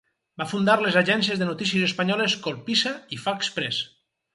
[0.41, 3.89] Va fundar les agències de notícies espanyoles Colpisa i Fax Press.